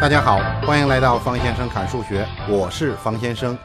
[0.00, 3.58] 大家好，欢迎来到方先生侃数学，我是方先生。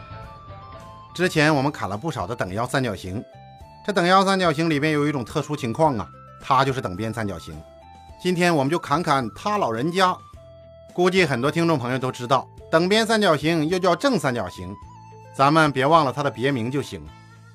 [1.14, 3.24] 之前我们砍了不少的等腰三角形，
[3.86, 6.10] 这等腰三角形里边有一种特殊情况啊，
[6.42, 7.56] 它就是等边三角形。
[8.20, 10.18] 今天我们就砍砍他老人家。
[10.92, 14.74] 估计很多听众朋友都知道，等边三角形又叫正三角形，
[15.36, 17.00] 咱们别忘了它的别名就行。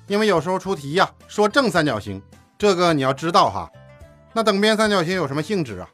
[0.07, 2.21] 因为有时候出题呀，说正三角形，
[2.57, 3.69] 这个你要知道哈。
[4.31, 5.89] 那等边三角形有什么性质啊？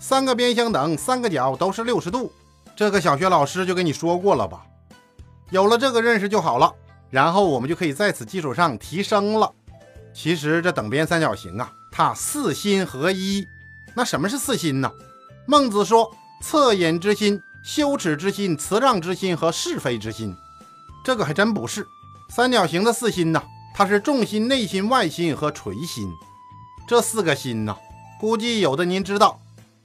[0.00, 2.32] 三个边相等，三个角都是六十度，
[2.74, 4.64] 这个小学老师就跟你说过了吧？
[5.50, 6.72] 有了这个认识就好了，
[7.10, 9.52] 然后我们就可以在此基础上提升了。
[10.14, 13.46] 其实这等边三角形啊，它四心合一。
[13.94, 14.90] 那什么是四心呢？
[15.46, 16.10] 孟子说：
[16.42, 20.34] 恻隐之心、羞耻之心、辞让之心和是非之心。
[21.04, 21.86] 这个还真不是。
[22.30, 23.42] 三角形的四心呢，
[23.74, 26.10] 它是重心、内心、外心和垂心。
[26.88, 27.76] 这四个心呢，
[28.18, 29.38] 估计有的您知道。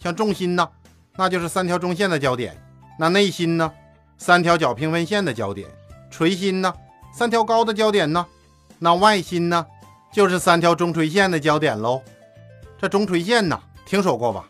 [0.05, 0.69] 像重心呢，
[1.15, 2.53] 那就是三条中线的交点；
[2.99, 3.73] 那内心呢，
[4.19, 5.67] 三条角平分线的交点；
[6.11, 6.71] 垂心呢，
[7.11, 8.23] 三条高的交点呢；
[8.77, 9.65] 那外心呢，
[10.13, 12.03] 就是三条中垂线的交点喽。
[12.79, 14.45] 这中垂线呢，听说过吧？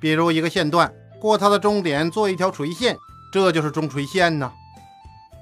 [0.00, 2.98] 比如一个线段过它的中点做一条垂线，
[3.32, 4.50] 这就是中垂线呢。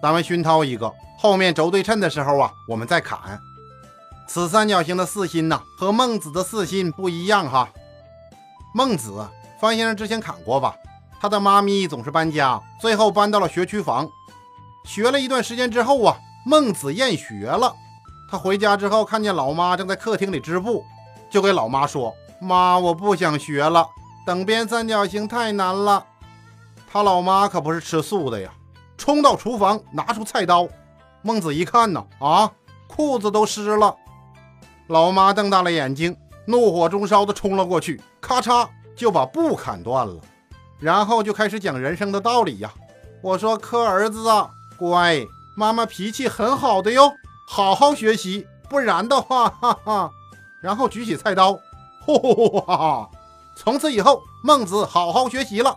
[0.02, 3.40] 咱们熏陶一个，后面轴对称的时候啊，我们再砍。
[4.28, 7.66] 此三角形的四心呢，和孟子的四心不一样哈。
[8.74, 9.26] 孟子。
[9.60, 10.74] 方先生之前砍过吧？
[11.20, 14.08] 他的妈咪总是搬家，最后搬到了学区房。
[14.84, 17.74] 学了一段时间之后啊，孟子厌学了。
[18.30, 20.84] 他回家之后，看见老妈正在客厅里织布，
[21.28, 23.86] 就给老妈说：“妈，我不想学了，
[24.24, 26.06] 等边三角形太难了。”
[26.90, 28.50] 他老妈可不是吃素的呀，
[28.96, 30.68] 冲到厨房拿出菜刀。
[31.22, 32.50] 孟子一看呢，啊，
[32.86, 33.96] 裤子都湿了。
[34.86, 38.68] 老妈瞪大了眼睛，怒火中烧的冲了过去，咔嚓。
[38.98, 40.20] 就把布砍断了，
[40.80, 42.70] 然后就开始讲人生的道理呀。
[43.22, 45.24] 我说：“可儿子啊，乖，
[45.56, 47.12] 妈妈脾气很好的哟，
[47.46, 50.10] 好好学习，不然的话，哈哈。”
[50.60, 51.52] 然后举起菜刀，
[52.04, 53.10] 呼呼呼哈哈。
[53.56, 55.74] 从此以后，孟子好好学习了。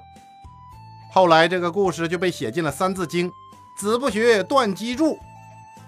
[1.13, 3.29] 后来这个故事就被写进了《三字经》
[3.77, 5.15] ：“子不学，断机杼。”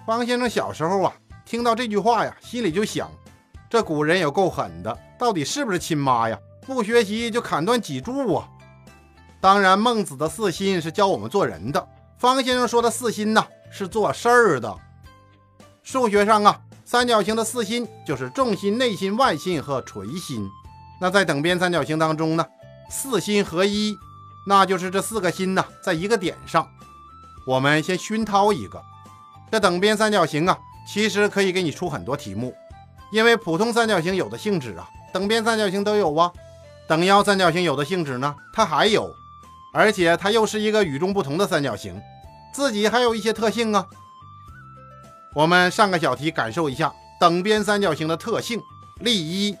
[0.06, 1.12] 方先生小时候啊，
[1.44, 3.10] 听到这句话呀，心里就想：
[3.68, 6.38] 这古人也够狠的，到底是不是亲妈呀？
[6.66, 8.48] 不学习就砍断脊柱啊！
[9.40, 11.88] 当然，孟子的四心是教我们做人的。
[12.16, 14.74] 方先生说的四心呢，是做事儿的。
[15.82, 20.48] 数学上啊，三角形的四心就是重心、内心、外心和垂心。
[21.00, 22.46] 那在等边三角形当中呢，
[22.88, 23.94] 四心合一，
[24.46, 26.66] 那就是这四个心呢，在一个点上。
[27.46, 28.82] 我们先熏陶一个，
[29.52, 30.58] 这等边三角形啊，
[30.88, 32.54] 其实可以给你出很多题目，
[33.12, 36.32] 因为普通三角形有的性质啊，等边三角形都有啊。
[36.86, 39.10] 等腰三角形有的性质呢，它还有，
[39.72, 42.00] 而且它又是一个与众不同的三角形，
[42.52, 43.86] 自己还有一些特性啊。
[45.34, 48.60] 我们上个小题感受一下等边三角形的特性。
[49.00, 49.56] 例一：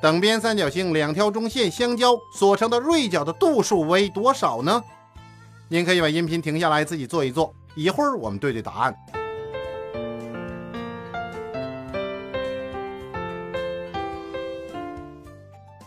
[0.00, 4.82] 等边三角形两条中线相交所成的锐角的度数为多少呢？
[5.68, 8.96] 您可以把音频停下来自己做一做，一会儿我们对对答案。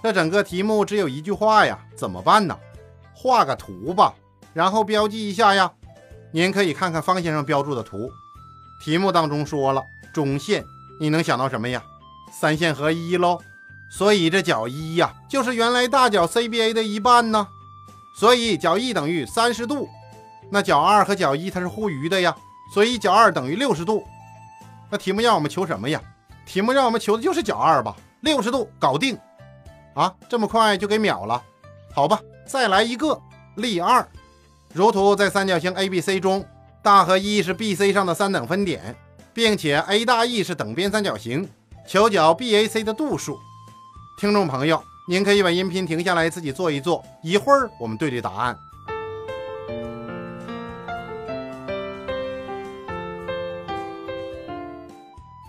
[0.04, 2.60] 这整个题目只有一句话呀，怎么办呢？
[3.14, 4.14] 画个图吧，
[4.54, 5.72] 然后标记一下呀。
[6.32, 8.12] 您可以看看方先生标注的图。
[8.84, 9.82] 题目当中说了
[10.14, 10.66] 中线，
[11.00, 11.82] 你能想到什么呀？
[12.34, 13.40] 三线合一喽。
[13.90, 17.48] 所以这角一呀，就是原来大角 CBA 的一半呢。
[18.20, 19.88] 所以角一等于三十度。
[20.50, 22.36] 那角二和角一它是互余的呀，
[22.74, 24.04] 所以角二等于六十度。
[24.90, 26.02] 那题目让我们求什么呀？
[26.46, 27.96] 题目让我们求的就是角二吧？
[28.20, 29.18] 六十度搞定。
[29.94, 31.42] 啊，这么快就给秒了？
[31.94, 33.20] 好吧，再来一个
[33.56, 34.08] 例二。
[34.74, 36.44] 如图在三角形 ABC 中，
[36.82, 38.96] 大和 E 是 BC 上的三等分点，
[39.34, 41.48] 并且 A 大 E 是等边三角形，
[41.88, 43.38] 求角 BAC 的度数。
[44.20, 48.58] 听众朋友，您可以把音频停下来自己做一做，一会儿我们对对答案。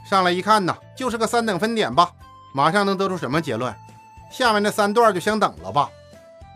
[0.06, 2.10] 上来一看呢，就是个三等分点吧？
[2.54, 3.74] 马上能得出什么结论？
[4.30, 5.88] 下面这三段就相等了吧？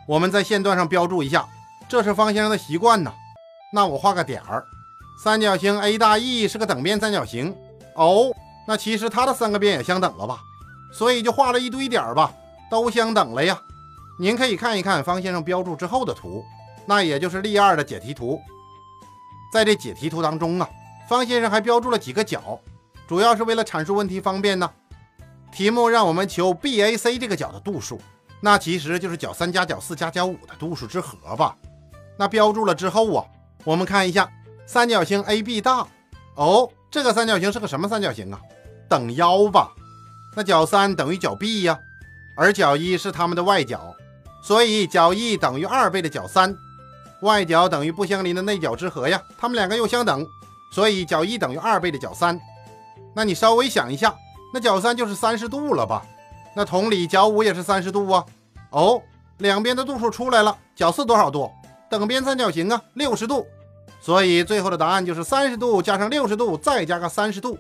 [0.07, 1.47] 我们在线段上标注一下，
[1.89, 3.13] 这是方先生的习惯呢。
[3.73, 4.65] 那我画个点儿。
[5.23, 7.55] 三角形 A 大 E 是个等边三角形
[7.95, 8.33] 哦，
[8.67, 10.39] 那其实它的三个边也相等了吧？
[10.93, 12.33] 所以就画了一堆点儿吧，
[12.71, 13.61] 都相等了呀。
[14.19, 16.45] 您可以看一看方先生标注之后的图，
[16.87, 18.41] 那也就是例二的解题图。
[19.53, 20.69] 在这解题图当中啊，
[21.09, 22.59] 方先生还标注了几个角，
[23.07, 24.71] 主要是为了阐述问题方便呢。
[25.53, 28.01] 题目让我们求 BAC 这个角的度数，
[28.41, 31.57] 那其实就是角三加角四加角五的度数之和吧。
[32.17, 33.25] 那标注了之后啊，
[33.65, 34.31] 我们看一下
[34.67, 35.87] 三角形 AB 大。
[36.35, 38.41] 哦，这个三角形是个什么三角形啊？
[38.89, 39.73] 等腰吧。
[40.37, 41.77] 那角三等于角 B 呀，
[42.37, 43.95] 而角一是它们的外角，
[44.43, 46.57] 所以角一等于二倍的角三。
[47.23, 50.25] 外角等于不相邻的内角之和呀，它们两个又相等，
[50.73, 52.39] 所以角一等于二倍的角三。
[53.17, 54.15] 那你稍微想一下，
[54.53, 56.05] 那角三就是三十度了吧？
[56.55, 58.25] 那同理，角五也是三十度啊。
[58.71, 59.01] 哦，
[59.39, 61.51] 两边的度数出来了，角四多少度？
[61.91, 63.47] 等边三角形啊，六十度。
[64.01, 67.59] 所以最后的答案就是三十度加上六十度再加个三十度。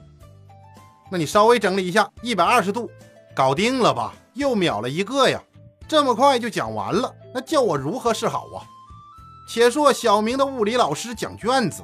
[1.10, 2.90] 那你稍微整理一下，一百二十度，
[3.34, 4.14] 搞定了吧？
[4.34, 5.40] 又秒了一个呀！
[5.88, 8.62] 这么快就讲完了，那叫我如何是好啊？
[9.48, 11.82] 且说小明的物理老师讲卷子，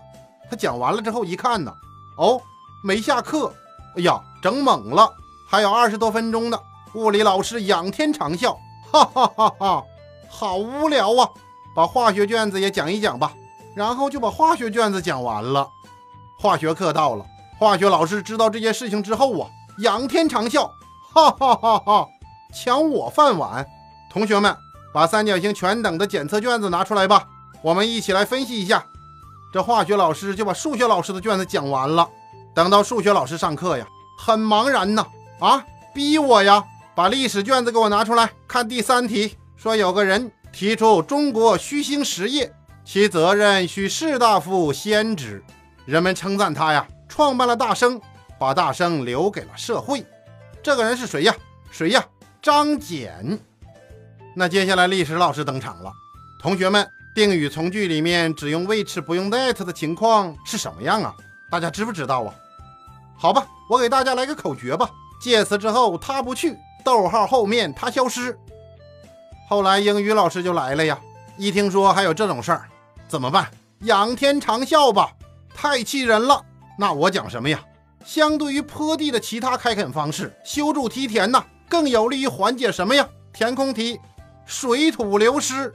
[0.50, 1.74] 他讲完了之后一看呢，
[2.18, 2.40] 哦，
[2.82, 3.52] 没下课。
[3.96, 5.10] 哎呀，整懵了，
[5.48, 6.58] 还有二十多分钟呢。
[6.92, 8.54] 物理老师仰天长啸，
[8.92, 9.84] 哈哈哈哈，
[10.28, 11.26] 好无聊啊！
[11.74, 13.32] 把化学卷子也讲一讲吧。
[13.74, 15.66] 然后就把化学卷子讲完了。
[16.38, 17.24] 化学课到了，
[17.58, 19.48] 化学老师知道这件事情之后啊，
[19.78, 20.70] 仰天长啸，
[21.14, 22.06] 哈哈哈哈，
[22.54, 23.66] 抢我饭碗！
[24.12, 24.54] 同学们，
[24.92, 27.26] 把三角形全等的检测卷子拿出来吧。
[27.62, 28.84] 我们一起来分析一下。
[29.54, 32.06] 这化学老师就把数学老师的卷子讲完了。
[32.54, 35.06] 等到数学老师上课呀，很茫然呐。
[35.40, 35.64] 啊，
[35.94, 36.64] 逼我呀！
[36.94, 45.42] 把历史卷子给我拿出来，看第三题，说有个人提出中国虚兴实业，其责任需士大夫先知。
[45.84, 48.00] 人们称赞他呀，创办了大生，
[48.38, 50.06] 把大生留给了社会。
[50.62, 51.34] 这个人是谁呀？
[51.70, 52.04] 谁呀？
[52.40, 53.38] 张謇。
[54.36, 55.92] 那接下来历史老师登场了，
[56.40, 56.86] 同学们。
[57.14, 61.14] 定语从句里面只用 which 不用 that 的情况是什么样啊？
[61.48, 62.34] 大家知不知道啊？
[63.16, 64.90] 好吧，我给大家来个口诀吧。
[65.20, 68.38] 介词之后他不去，逗号后面他消失。
[69.48, 70.98] 后来英语老师就来了呀，
[71.36, 72.68] 一听说还有这种事儿，
[73.08, 73.48] 怎么办？
[73.80, 75.10] 仰天长啸吧，
[75.54, 76.44] 太气人了。
[76.78, 77.60] 那我讲什么呀？
[78.04, 83.08] 相对于坡地的其他开垦方式，修筑梯田呢，更有利于缓解什么呀？
[83.32, 83.98] 填空题，
[84.44, 85.72] 水土流失。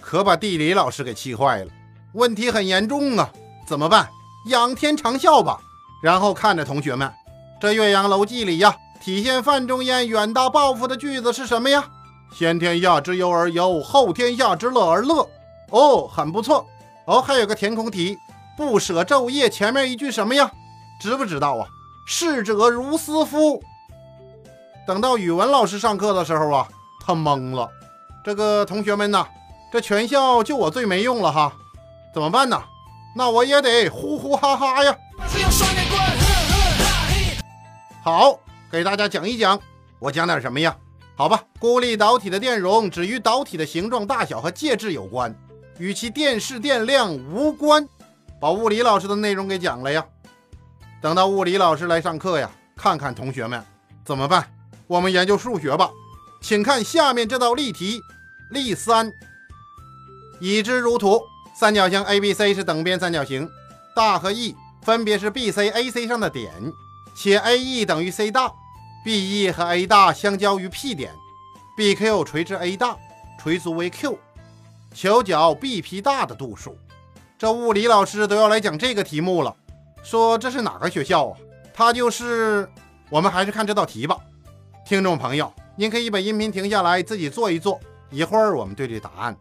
[0.00, 1.70] 可把地理老师给气坏了，
[2.12, 3.30] 问题很严重啊！
[3.66, 4.08] 怎么办？
[4.46, 5.60] 仰天长啸吧。
[6.04, 7.10] 然后看着同学们，
[7.58, 11.82] 这《岳阳楼记》里呀，体现范仲淹远大抱负的句子是什么呀？
[12.30, 15.26] 先天下之忧而忧，后天下之乐而乐。
[15.70, 16.66] 哦，很不错。
[17.06, 18.18] 哦，还有个填空题，
[18.54, 20.50] 不舍昼夜前面一句什么呀？
[21.00, 21.66] 知不知道啊？
[22.06, 23.62] 逝者如斯夫。
[24.86, 26.68] 等到语文老师上课的时候啊，
[27.00, 27.66] 他懵了。
[28.22, 29.26] 这个同学们呢？
[29.72, 31.50] 这全校就我最没用了哈，
[32.12, 32.62] 怎么办呢？
[33.16, 34.94] 那我也得呼呼哈哈呀！
[38.04, 38.38] 好，
[38.70, 39.58] 给大家讲一讲，
[39.98, 40.76] 我讲点什么呀？
[41.16, 45.34] 好吧，孤立导体的电容只与导体的形状大小和介质有关，
[45.78, 47.88] 与其电势电量无关。
[48.38, 50.04] 把物理老师的内容给讲了呀。
[51.00, 53.64] 等到物理老师来上课呀，看看同学们
[54.04, 54.52] 怎么办？
[54.86, 55.90] 我们研究数学吧，
[56.42, 58.02] 请看下面这道例题，
[58.50, 59.10] 例三。
[60.42, 61.22] 已知如图，
[61.58, 63.48] 三角形 ABC 是等边三角形，
[63.96, 66.52] 大和 E 分别是 BC、AC 上的点，
[67.14, 68.52] 且 AE 等于 C 大
[69.04, 71.12] ，BE 和 A 大相交于 P 点
[71.76, 72.96] ，BQ 垂直 A 大，
[73.38, 74.18] 垂足为 Q，
[74.92, 76.76] 求角 BP 大的度数。
[77.38, 79.54] 这物理老师都要来讲这个题目了，
[80.02, 81.38] 说这是哪个学校啊？
[81.72, 82.68] 它就是……
[83.10, 84.16] 我们还是看这道题吧。
[84.86, 87.78] 听众朋友，您可以把音频停下来，自己做一做，
[88.10, 89.36] 一会儿我们对对答案。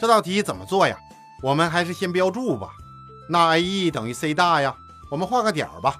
[0.00, 0.98] 这道题怎么做呀？
[1.42, 2.70] 我们还是先标注吧。
[3.28, 4.74] 那 AE 等于 C 大呀，
[5.10, 5.94] 我们画个点吧。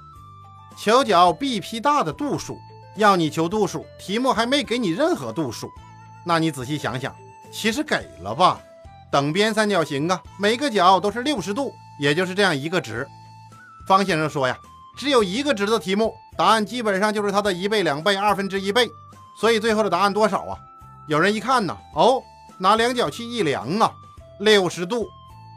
[0.75, 2.59] 求角 BP 大的度数，
[2.97, 5.71] 要你求度数，题目还没给你任何度数。
[6.25, 7.15] 那你仔细想想，
[7.53, 8.59] 其实给了吧？
[9.13, 13.07] 等边三角形啊，每个角都是六十度，也就是这样一个值。
[13.87, 14.59] 方先生说呀，
[14.97, 18.89] 只有一个值的题目，答案基本上就是它的一倍、两倍、二分之一倍。
[19.39, 20.59] 所以最后的答案多少啊？
[21.07, 22.23] 有人一看呢，哦。
[22.63, 23.91] 拿量角器一量啊，
[24.39, 25.09] 六十度。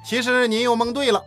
[0.06, 1.22] 其实您又蒙对了。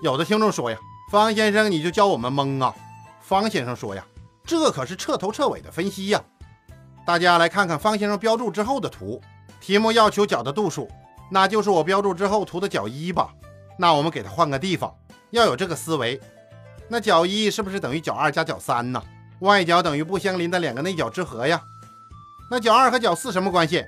[0.00, 0.78] 有的听众说呀，
[1.10, 2.72] 方先生你就教我们蒙啊。
[3.20, 4.04] 方先生说呀，
[4.44, 6.22] 这可是彻头彻尾的分析呀。
[7.04, 9.20] 大家来看看方先生标注之后的图。
[9.60, 10.88] 题目要求角的度数，
[11.30, 13.34] 那就是我标注之后图的角一吧。
[13.76, 14.94] 那我们给它换个地方，
[15.30, 16.20] 要有这个思维。
[16.86, 19.02] 那角一是不是等于角二加角三呢？
[19.40, 21.60] 外角等于不相邻的两个内角之和呀。
[22.48, 23.84] 那角二和角四什么关系？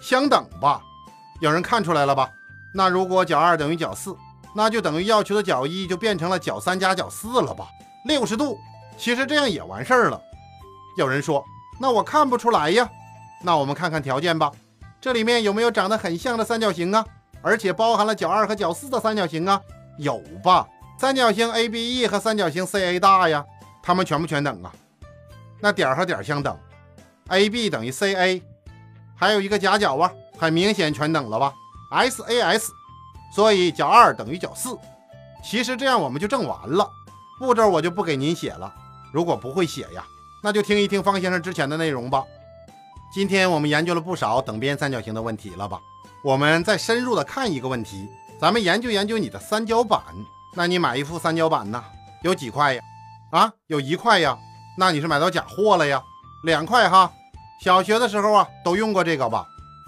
[0.00, 0.80] 相等吧，
[1.40, 2.30] 有人看出来了吧？
[2.74, 4.16] 那如果角二等于角四，
[4.54, 7.66] 那就等于要求的角一就变成了角三加角四了吧？
[8.04, 8.58] 六十度，
[8.96, 10.20] 其实这样也完事儿了。
[10.96, 11.44] 有人说，
[11.80, 12.88] 那我看不出来呀。
[13.42, 14.50] 那我们看看条件吧，
[15.00, 17.04] 这里面有没有长得很像的三角形啊？
[17.40, 19.60] 而且包含了角二和角四的三角形啊？
[19.96, 20.66] 有吧？
[20.98, 23.44] 三角形 ABE 和三角形 CA 大呀，
[23.82, 24.72] 它们全不全等啊？
[25.60, 26.56] 那点和点相等
[27.28, 28.42] ，AB 等于 CA，
[29.18, 31.52] 还有一个夹角啊，很明显全等了吧
[31.90, 32.68] ？SAS，
[33.34, 34.78] 所以角二等于角四。
[35.44, 36.88] 其实这样我们就证完了，
[37.38, 38.72] 步骤我就不给您写了。
[39.12, 40.04] 如果不会写呀，
[40.42, 42.22] 那就听一听方先生之前的内容吧。
[43.12, 45.80] 今天我们研究了不少等边三角形的问题了吧？
[46.22, 48.06] 我们再深入的看一个问题，
[48.40, 50.00] 咱们研究研究你的三角板。
[50.54, 51.82] 那你买一副三角板呢？
[52.22, 52.82] 有几块呀？
[53.30, 54.36] 啊，有一块呀。
[54.76, 56.02] 那你是买到假货了呀？
[56.44, 57.10] 两块哈。
[57.60, 59.46] 小学的时候啊，都用过这个吧？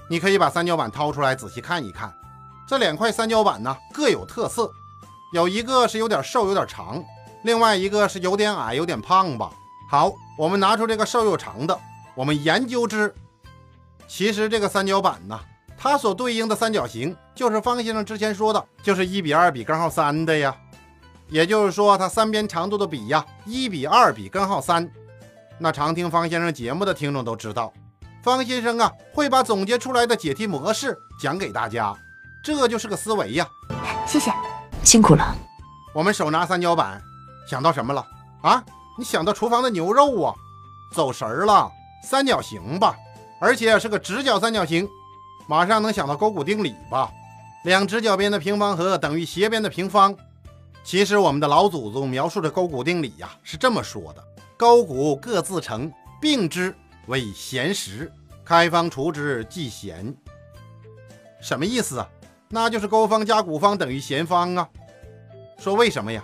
[0.09, 2.12] 你可以把三角板掏出来仔细看一看。
[2.67, 4.71] 这两块三角板呢，各有特色。
[5.33, 7.00] 有一个是有点瘦有点长，
[7.45, 9.50] 另外一个是有点矮有点胖吧。
[9.89, 11.79] 好，我们拿出这个瘦又长的，
[12.17, 13.15] 我们研究之。
[14.09, 15.39] 其实这个三角板呢，
[15.79, 20.57] 它所对应的三角形就是方先生之前说的，就是一比二比根号三的呀。
[21.29, 24.91] 也就是说，它三边长度的比呀，一比二比根号三。
[25.62, 27.71] 那常听方先生节目的听众都知道，
[28.23, 31.95] 方先生啊会把总结出来的解题模式讲给大家，
[32.43, 33.47] 这就是个思维呀。
[34.07, 34.33] 谢谢。
[34.83, 35.37] 辛苦了。
[35.95, 36.99] 我们手拿三角板，
[37.47, 38.07] 想到什么了
[38.40, 38.64] 啊？
[38.99, 40.35] 你想到厨房的牛肉啊？
[40.95, 41.71] 走神儿了。
[42.02, 42.97] 三角形吧，
[43.38, 44.88] 而且是个直角三角形，
[45.47, 47.11] 马上能想到勾股定理吧？
[47.64, 50.17] 两直角边的平方和等于斜边的平方。
[50.83, 54.25] 其实我们的老祖宗描述的勾股定理呀，是这么说的：
[54.61, 55.90] 勾股各自成，
[56.21, 56.76] 并之
[57.07, 58.12] 为弦实，
[58.45, 60.14] 开方除之即弦。
[61.40, 62.07] 什么意思啊？
[62.50, 64.69] 那就是勾方加股方等于弦方啊。
[65.59, 66.23] 说为什么呀？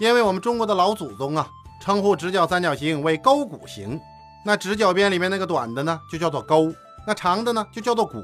[0.00, 1.48] 因为我们中国的老祖宗啊，
[1.80, 4.00] 称呼直角三角形为勾股形。
[4.44, 6.72] 那直角边里面那个短的呢，就叫做勾；
[7.06, 8.20] 那长的呢，就叫做股。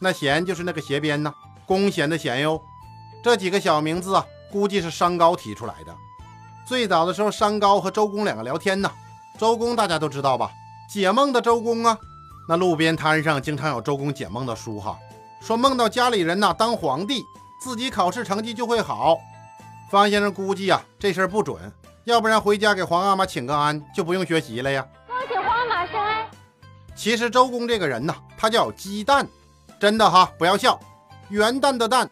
[0.00, 1.34] 那弦就是那个斜边呢，
[1.66, 2.62] 弓弦的弦哟。
[3.24, 5.92] 这几个小名字啊，估计是商高提出来的。
[6.66, 8.90] 最早的时候，山高和周公两个聊天呢。
[9.38, 10.50] 周公大家都知道吧？
[10.88, 11.98] 解梦的周公啊，
[12.48, 14.96] 那路边摊上经常有周公解梦的书哈。
[15.40, 17.22] 说梦到家里人呐当皇帝，
[17.60, 19.18] 自己考试成绩就会好。
[19.90, 21.60] 方先生估计啊，这事儿不准，
[22.04, 24.86] 要不然回家给皇阿玛请个安，就不用学习了呀。
[25.06, 26.26] 恭喜皇阿玛升安。
[26.94, 29.26] 其实周公这个人呐，他叫鸡蛋，
[29.78, 30.80] 真的哈，不要笑，
[31.28, 32.08] 元旦的旦。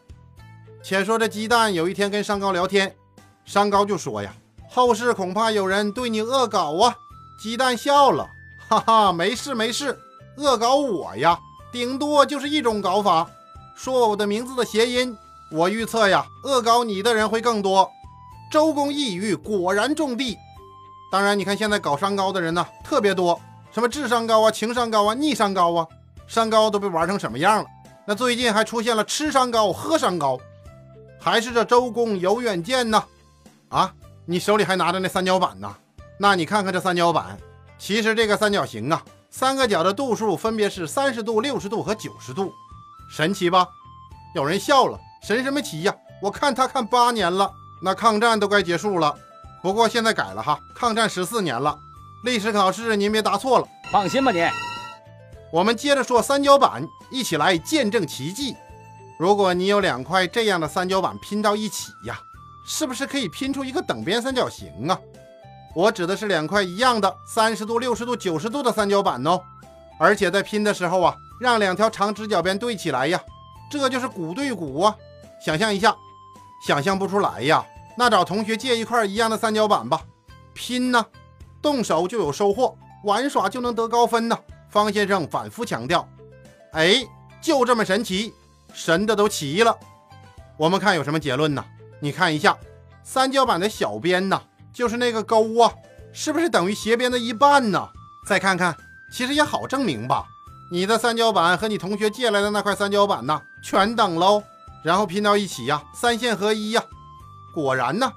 [0.83, 2.95] 且说这鸡蛋有一天跟山高聊天，
[3.45, 4.35] 山高就说呀，
[4.75, 6.97] 后世恐怕有人对你恶搞啊。
[7.39, 8.27] 鸡蛋笑了，
[8.69, 9.99] 哈哈，没事没事，
[10.37, 11.39] 恶搞我呀。
[11.71, 13.29] 顶多就是一种搞法，
[13.75, 15.17] 说我的名字的谐音。
[15.51, 17.91] 我预测呀，恶搞你的人会更多。
[18.51, 20.39] 周公一语果然中地。
[21.11, 23.39] 当然，你看现在搞商高的人呢，特别多，
[23.73, 25.87] 什么智商高啊、情商高啊、逆商高啊，
[26.27, 27.69] 商高都被玩成什么样了？
[28.07, 30.39] 那最近还出现了吃商高、喝商高，
[31.21, 33.05] 还是这周公有远见呢？
[33.69, 33.93] 啊，
[34.25, 35.75] 你手里还拿着那三角板呢？
[36.19, 37.37] 那你看看这三角板，
[37.77, 39.03] 其实这个三角形啊。
[39.31, 42.53] 三个角的度数分别是三十度、六十度和九十度，
[43.11, 43.67] 神奇吧？
[44.35, 45.95] 有人笑了，神什么奇呀？
[46.21, 47.51] 我看他看八年了，
[47.83, 49.17] 那抗战都该结束了。
[49.63, 51.77] 不过现在改了哈，抗战十四年了。
[52.25, 54.47] 历史考试您别答错了，放心吧你。
[55.51, 58.55] 我们接着说三角板，一起来见证奇迹。
[59.19, 62.21] 如果你有两块这样的三角板拼到一起呀，
[62.65, 64.99] 是不是可以拼出一个等边三角形啊？
[65.75, 69.41] 我指的是两块一样的三十度、六十度、九十度的三角板哦，
[69.99, 73.21] 而且在拼的时候啊，让两条长直角边对起来呀，
[73.71, 74.95] 这就是骨对骨啊。
[75.45, 75.97] 想象一下，
[76.67, 77.65] 想象不出来呀，
[77.97, 80.03] 那找同学借一块一样的三角板吧，
[80.53, 81.05] 拼呢，
[81.63, 84.39] 动手就有收获，玩耍就能得高分呢。
[84.69, 86.07] 方先生反复强调，
[86.73, 87.05] 哎，
[87.41, 88.33] 就这么神奇，
[88.73, 89.77] 神的都齐了。
[90.57, 91.65] 我们看有什么结论呢？
[92.03, 92.59] 你看一下
[93.03, 94.43] 三角板的小边呢。
[94.75, 95.71] 就是那个勾啊，
[96.15, 97.91] 是不是等于斜边的一半呢？
[98.27, 98.75] 再看看，
[99.13, 100.25] 其实也好证明吧。
[100.73, 104.43] 你的三角板和你同学借来的那块三角板呢，全等喽，
[104.83, 106.83] 然后拼到一起呀，三线合一呀。
[107.55, 108.11] 果然呢，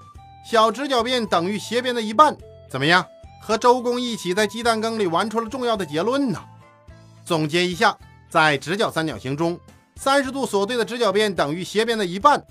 [0.50, 2.38] 小直角边等于斜边的一半。
[2.70, 3.06] 怎么样？
[3.42, 6.40] 和周公一起在鸡蛋羹里玩出了重要的结论呢？
[7.26, 7.98] 总结一下，
[8.30, 9.60] 在直角三角形中，
[9.98, 12.42] 三十度所对的直角边等于斜边的一半，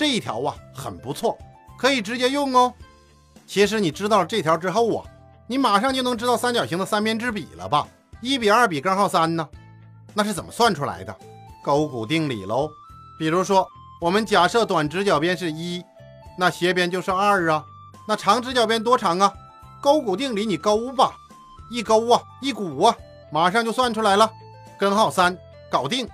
[0.00, 1.36] 这一条啊很不错，
[1.78, 2.72] 可以直接用哦。
[3.46, 5.04] 其实你知道这条之后啊，
[5.46, 7.86] 你马上就能知道三角形的三边之比了吧？
[8.22, 9.46] 一比二比根号三呢？
[10.14, 11.14] 那是怎么算出来的？
[11.62, 12.70] 勾股定理喽。
[13.18, 13.68] 比如说，
[14.00, 15.84] 我们假设短直角边是一，
[16.38, 17.62] 那斜边就是二啊。
[18.08, 19.30] 那长直角边多长啊？
[19.82, 21.12] 勾股定理你勾吧，
[21.70, 22.96] 一勾啊，一股啊，
[23.30, 24.32] 马上就算出来了。
[24.78, 25.36] 根号三，
[25.70, 26.08] 搞定。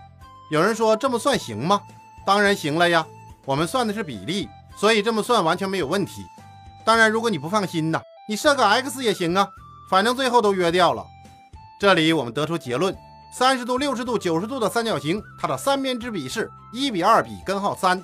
[0.50, 1.81] 有人说这么算行吗？
[2.26, 3.07] 当然行了呀，
[3.47, 6.23] 我们算的是比例，所以这么算完全没有问题。
[6.85, 9.49] 当然，如果你不放心呢，你设个 x 也行啊，
[9.88, 11.07] 反正最后都约掉了。
[11.81, 12.95] 这里我们得出结论：
[13.33, 18.03] 三十度、六十度、九十度的三角形，它的三边之比是一比二比根号三。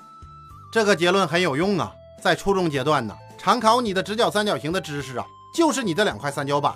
[0.73, 6.75] 这个结论很有用啊，在初中阶段呢，常考你的直角三角形的知识啊，就是你的两块三角板。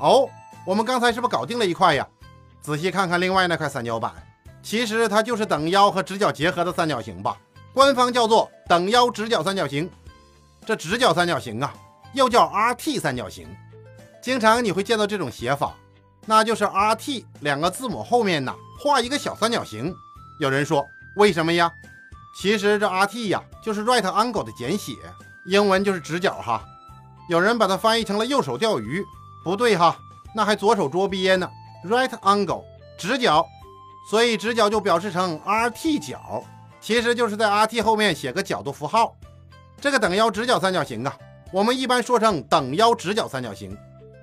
[0.00, 0.28] 哦，
[0.66, 2.06] 我们刚才是不是搞定了一块呀？
[2.62, 4.12] 仔细看看另外那块三角板。
[4.62, 7.36] 其实它就是等腰和直角结合的三角形吧，
[7.76, 9.90] 官方叫做等腰直角三角形。
[10.64, 11.74] 这直角三角形啊，
[12.14, 13.46] 又叫 RT 三角形。
[14.22, 15.74] 经常你会见到这种写法，
[16.24, 19.94] 那就是 RT 两个字母后面呢画一个小三角形。
[20.40, 21.70] 有人说为什么呀？
[22.40, 24.94] 其实这 RT 呀就是 Right Angle 的简写，
[25.44, 26.64] 英文就是直角哈。
[27.28, 29.04] 有人把它翻译成了右手钓鱼，
[29.44, 29.94] 不对哈，
[30.34, 31.46] 那还左手捉鳖呢。
[31.84, 32.64] Right Angle
[32.96, 33.44] 直角。
[34.08, 36.42] 所以直角就表示成 RT 角，
[36.86, 39.16] 其实就是在 RT 后面写个角度符号。
[39.80, 41.12] 这个等腰直角三角形啊，
[41.50, 43.76] 我们一般说成等腰直角三角形。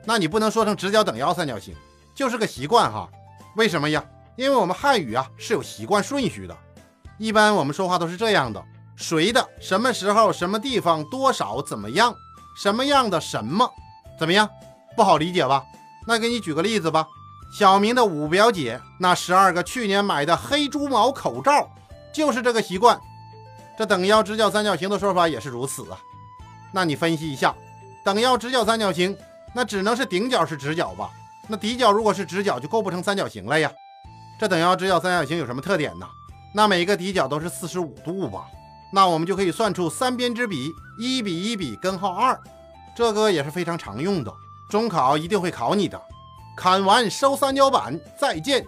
[0.05, 1.75] 那你不能说成直角等腰三角形，
[2.15, 3.10] 就是个习惯哈。
[3.58, 4.01] 为什么呀？
[4.38, 6.55] 因为我们汉语啊是有习惯顺序的。
[7.17, 8.63] 一般我们说话都是这样的：
[8.96, 12.15] 谁的什么时候什么地方多少怎么样
[12.55, 13.70] 什么样的什么
[14.17, 14.50] 怎么样？
[14.96, 15.62] 不好理解吧？
[16.08, 17.05] 那给你举个例子吧。
[17.60, 21.70] 小明的五表姐那十二个去年买的黑猪毛口罩，
[22.13, 23.00] 就是这个习惯。
[23.77, 26.00] 这等腰直角三角形的说法也是如此啊。
[26.72, 27.53] 那你分析一下，
[28.05, 29.17] 等腰直角三角形，
[29.53, 31.10] 那只能是顶角是直角吧？
[31.48, 33.72] 那底角如果是直角，就构不成三角形了呀。
[34.39, 36.08] 这等腰直角三角形有什么特点呢？
[36.55, 38.46] 那每一个底角都是四十五度吧？
[38.91, 42.39] 那我们就可以算出三边之比一比一比根号二，
[42.96, 44.32] 这个也是非常常用的，
[44.70, 46.00] 中考一定会考你的。
[46.55, 48.63] 砍完收三角板，再见。